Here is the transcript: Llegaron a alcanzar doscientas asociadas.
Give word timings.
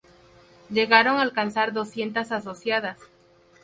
Llegaron 0.71 1.17
a 1.19 1.21
alcanzar 1.21 1.73
doscientas 1.73 2.31
asociadas. 2.31 2.97